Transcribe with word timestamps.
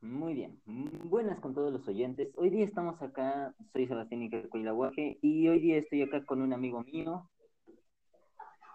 Muy 0.00 0.34
bien. 0.34 0.60
Buenas 0.64 1.40
con 1.40 1.54
todos 1.54 1.72
los 1.72 1.86
oyentes. 1.88 2.28
Hoy 2.36 2.50
día 2.50 2.64
estamos 2.64 3.02
acá, 3.02 3.52
soy 3.72 3.88
Sebastián 3.88 4.22
Icacuilahuaje 4.22 5.18
y 5.20 5.48
hoy 5.48 5.58
día 5.58 5.78
estoy 5.78 6.02
acá 6.02 6.24
con 6.24 6.40
un 6.40 6.52
amigo 6.52 6.84
mío. 6.84 7.28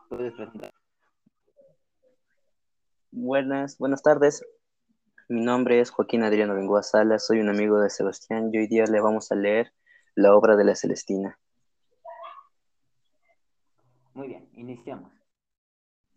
¿Puedes 0.10 0.34
presentar? 0.34 0.74
Buenas, 3.12 3.78
buenas 3.78 4.04
tardes. 4.04 4.46
Mi 5.30 5.42
nombre 5.42 5.80
es 5.80 5.92
Joaquín 5.92 6.24
Adriano 6.24 6.56
Bengoa 6.56 6.84
Salas, 6.84 7.26
soy 7.26 7.40
un 7.40 7.48
amigo 7.48 7.80
de 7.80 7.90
Sebastián 7.90 8.50
y 8.52 8.58
hoy 8.58 8.68
día 8.68 8.84
le 8.86 9.00
vamos 9.00 9.32
a 9.32 9.36
leer 9.36 9.72
la 10.16 10.36
obra 10.36 10.58
de 10.58 10.66
la 10.66 10.76
Celestina. 10.76 11.40
Muy 14.14 14.28
bien, 14.28 14.50
iniciamos. 14.54 15.14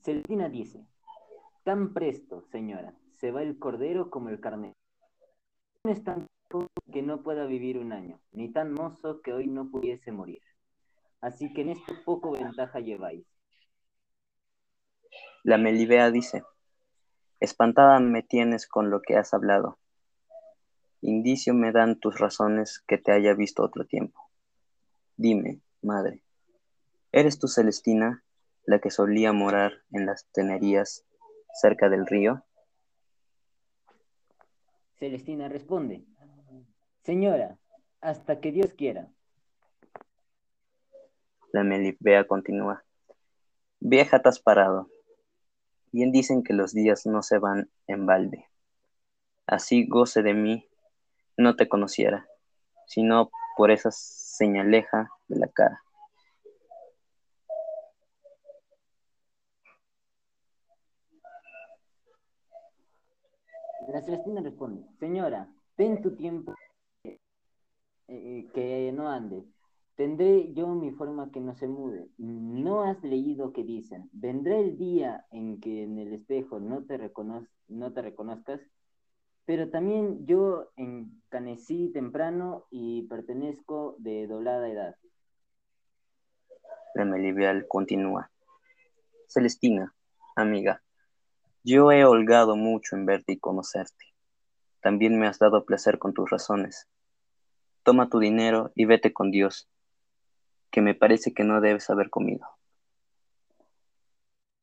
Celestina 0.03 0.49
dice, 0.49 0.85
tan 1.63 1.95
presto, 1.95 2.43
señora, 2.51 2.93
se 3.19 3.31
va 3.31 3.43
el 3.43 3.59
cordero 3.59 4.11
como 4.11 4.29
el 4.29 4.41
carnero. 4.41 4.75
No 5.85 5.93
es 5.93 6.03
tan 6.03 6.27
que 6.93 7.03
no 7.03 7.23
pueda 7.23 7.45
vivir 7.45 7.79
un 7.79 7.93
año, 7.93 8.21
ni 8.33 8.53
tan 8.53 8.73
mozo 8.73 9.21
que 9.21 9.33
hoy 9.33 9.47
no 9.49 9.69
pudiese 9.69 10.13
morir. 10.13 10.41
Así 11.21 11.53
que 11.53 11.63
en 11.63 11.71
esto 11.71 11.93
poco 12.05 12.33
ventaja 12.33 12.81
lleváis. 12.81 13.27
La 15.43 15.59
Melibea 15.59 16.11
dice, 16.11 16.45
espantada 17.41 17.99
me 18.01 18.23
tienes 18.23 18.67
con 18.67 18.91
lo 18.91 19.03
que 19.03 19.17
has 19.17 19.35
hablado. 19.35 19.79
Indicio 21.01 21.55
me 21.55 21.73
dan 21.73 21.99
tus 21.99 22.19
razones 22.19 22.83
que 22.87 22.99
te 22.99 23.13
haya 23.13 23.35
visto 23.35 23.63
otro 23.63 23.85
tiempo. 23.87 24.31
Dime, 25.17 25.61
madre, 25.83 26.23
¿eres 27.13 27.39
tú 27.39 27.49
Celestina, 27.49 28.25
la 28.65 28.81
que 28.81 28.91
solía 28.91 29.33
morar 29.33 29.73
en 29.93 30.07
las 30.07 30.27
tenerías 30.33 31.05
cerca 31.53 31.89
del 31.89 32.07
río? 32.07 32.46
Celestina 34.99 35.49
responde, 35.49 36.05
Señora, 37.03 37.59
hasta 38.01 38.41
que 38.41 38.53
Dios 38.53 38.73
quiera. 38.73 39.09
La 41.53 41.63
Melibea 41.63 42.27
continúa, 42.27 42.85
Vieja 43.79 44.21
te 44.21 44.29
has 44.29 44.41
parado. 44.41 44.91
Bien 45.93 46.11
dicen 46.11 46.43
que 46.43 46.55
los 46.55 46.73
días 46.73 47.07
no 47.07 47.23
se 47.23 47.39
van 47.39 47.71
en 47.87 48.07
balde. 48.07 48.47
Así 49.47 49.87
goce 49.87 50.23
de 50.23 50.35
mí, 50.35 50.67
no 51.37 51.57
te 51.57 51.69
conociera, 51.69 52.27
sino 52.87 53.31
por 53.57 53.71
esa 53.71 53.91
señaleja 53.93 55.11
de 55.29 55.39
la 55.39 55.49
cara. 55.49 55.86
La 63.89 64.03
Celestina 64.03 64.41
responde, 64.41 64.83
señora, 64.99 65.49
ten 65.77 66.03
tu 66.03 66.17
tiempo 66.17 66.55
eh, 67.05 67.19
eh, 68.09 68.49
que 68.53 68.93
no 68.93 69.09
ande. 69.09 69.45
Tendré 69.95 70.53
yo 70.53 70.69
mi 70.75 70.91
forma 70.91 71.31
que 71.31 71.41
no 71.41 71.55
se 71.55 71.69
mude. 71.69 72.09
No 72.19 72.83
has 72.83 73.03
leído 73.03 73.53
que 73.53 73.65
dicen, 73.65 74.11
vendrá 74.13 74.59
el 74.59 74.77
día 74.77 75.25
en 75.31 75.61
que 75.61 75.85
en 75.85 75.99
el 75.99 76.13
espejo 76.13 76.61
no 76.61 76.85
te, 76.85 76.99
no 77.69 77.93
te 77.93 78.03
reconozcas, 78.03 78.61
pero 79.47 79.71
también 79.71 80.27
yo 80.27 80.71
encanecí 80.77 81.91
temprano 81.93 82.67
y 82.71 83.03
pertenezco 83.03 83.95
de 83.99 84.27
doblada 84.27 84.69
edad. 84.69 84.97
La 86.95 87.05
Melibial 87.05 87.67
continúa. 87.69 88.31
Celestina, 89.29 89.95
amiga, 90.35 90.83
yo 91.67 91.91
he 91.91 92.05
holgado 92.05 92.55
mucho 92.55 92.95
en 92.95 93.07
verte 93.07 93.33
y 93.33 93.39
conocerte. 93.39 94.15
También 94.81 95.19
me 95.19 95.27
has 95.27 95.41
dado 95.41 95.65
placer 95.65 95.99
con 95.99 96.15
tus 96.15 96.31
razones. 96.31 96.89
Toma 97.83 98.09
tu 98.09 98.21
dinero 98.21 98.71
y 98.77 98.85
vete 98.85 99.13
con 99.13 99.33
Dios, 99.33 99.69
que 100.71 100.81
me 100.81 100.95
parece 100.95 101.35
que 101.35 101.43
no 101.43 101.61
debes 101.61 101.91
haber 101.91 102.09
comido. 102.09 102.47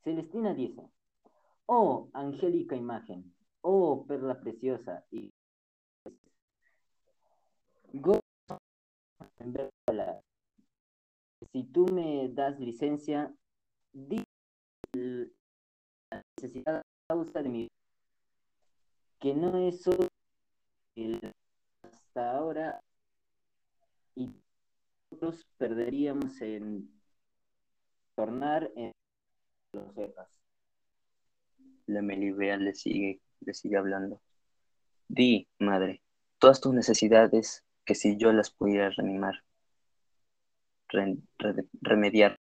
Celestina 0.02 0.53
dice, 0.53 0.81
oh 1.66 2.09
angélica 2.13 2.78
imagen, 2.78 3.36
oh 3.59 4.06
perla 4.08 4.40
preciosa, 4.40 5.06
y 5.12 5.30
si 11.52 11.63
tú 11.66 11.86
me 11.88 12.30
das 12.30 12.58
licencia, 12.62 13.34
di 13.92 14.24
necesidad 16.38 16.83
causa 17.13 17.44
de 17.44 17.50
mi 17.50 17.68
que 19.19 19.35
no 19.35 19.56
es 19.68 19.84
solo 19.84 20.07
hasta 21.84 22.31
ahora 22.31 22.81
y 24.16 24.31
nosotros 25.12 25.46
perderíamos 25.59 26.41
en 26.41 26.90
tornar 28.16 28.72
en 28.75 28.91
los 29.74 29.94
sepas. 29.94 30.28
La 31.85 32.01
Melibea 32.01 32.57
le 32.57 32.74
sigue, 32.74 33.22
le 33.41 33.53
sigue 33.53 33.78
hablando. 33.78 34.19
Di, 35.07 35.47
madre, 35.59 36.01
todas 36.40 36.62
tus 36.62 36.74
necesidades 36.74 37.63
que 37.85 37.94
si 37.94 38.18
yo 38.18 38.34
las 38.34 38.50
pudiera 38.50 38.90
reanimar, 38.90 39.44
remediar, 41.81 42.40